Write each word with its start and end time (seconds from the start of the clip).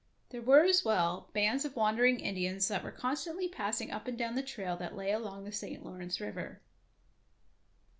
There 0.31 0.41
were 0.41 0.63
as 0.63 0.83
well 0.83 1.29
bands 1.31 1.63
of 1.63 1.75
wandering 1.75 2.21
Indians 2.21 2.67
that 2.69 2.83
were 2.83 2.89
constantly 2.89 3.47
passing 3.47 3.91
up 3.91 4.07
and 4.07 4.17
down 4.17 4.33
the 4.33 4.41
trail 4.41 4.75
that 4.77 4.95
lay 4.95 5.11
along 5.11 5.43
the 5.43 5.51
St. 5.51 5.85
Lawrence 5.85 6.19
River. 6.19 6.59